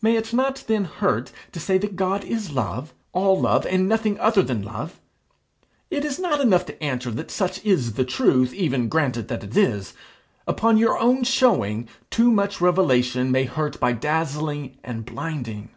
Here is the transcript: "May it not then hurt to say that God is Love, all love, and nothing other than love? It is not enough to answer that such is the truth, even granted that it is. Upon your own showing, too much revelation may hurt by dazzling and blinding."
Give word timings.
"May 0.00 0.14
it 0.14 0.32
not 0.32 0.62
then 0.68 0.84
hurt 0.84 1.32
to 1.50 1.58
say 1.58 1.78
that 1.78 1.96
God 1.96 2.22
is 2.22 2.52
Love, 2.52 2.94
all 3.12 3.40
love, 3.40 3.66
and 3.66 3.88
nothing 3.88 4.20
other 4.20 4.40
than 4.40 4.62
love? 4.62 5.00
It 5.90 6.04
is 6.04 6.20
not 6.20 6.40
enough 6.40 6.64
to 6.66 6.80
answer 6.80 7.10
that 7.10 7.32
such 7.32 7.60
is 7.64 7.94
the 7.94 8.04
truth, 8.04 8.52
even 8.54 8.88
granted 8.88 9.26
that 9.26 9.42
it 9.42 9.56
is. 9.56 9.92
Upon 10.46 10.76
your 10.78 10.96
own 11.00 11.24
showing, 11.24 11.88
too 12.08 12.30
much 12.30 12.60
revelation 12.60 13.32
may 13.32 13.46
hurt 13.46 13.80
by 13.80 13.90
dazzling 13.94 14.78
and 14.84 15.04
blinding." 15.04 15.70